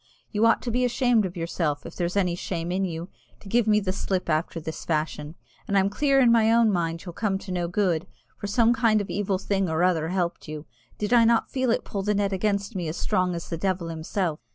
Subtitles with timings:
[0.31, 3.09] You ought to be ashamed of yourself, if there's any shame in you,
[3.39, 5.35] to give me the slip after this fashion!
[5.67, 8.99] And I'm clear in my own mind you'll come to no good, for some kind
[8.99, 10.65] of evil thing or other helped you
[10.97, 13.89] did I not feel it pull the net against me as strong as the devil
[13.89, 14.39] himself?"